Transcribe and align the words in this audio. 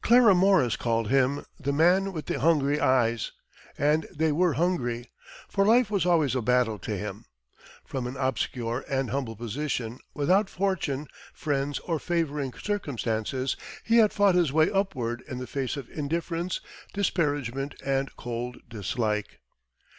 Clara 0.00 0.34
Morris 0.34 0.74
called 0.74 1.10
him 1.10 1.44
"The 1.60 1.70
Man 1.70 2.14
with 2.14 2.24
the 2.24 2.40
Hungry 2.40 2.80
Eyes," 2.80 3.32
and 3.76 4.06
they 4.10 4.32
were 4.32 4.54
hungry, 4.54 5.10
for 5.50 5.66
life 5.66 5.90
was 5.90 6.06
always 6.06 6.34
a 6.34 6.40
battle 6.40 6.78
to 6.78 6.96
him. 6.96 7.26
From 7.84 8.06
an 8.06 8.16
obscure 8.16 8.86
and 8.88 9.10
humble 9.10 9.36
position, 9.36 9.98
without 10.14 10.48
fortune, 10.48 11.08
friends, 11.34 11.78
or 11.80 11.98
favoring 11.98 12.54
circumstances 12.54 13.54
he 13.84 13.98
had 13.98 14.14
fought 14.14 14.34
his 14.34 14.50
way 14.50 14.70
upward 14.70 15.22
in 15.28 15.36
the 15.36 15.46
face 15.46 15.76
of 15.76 15.90
indifference, 15.90 16.62
disparagement 16.94 17.74
and 17.84 18.16
cold 18.16 18.56
dislike. 18.70 19.40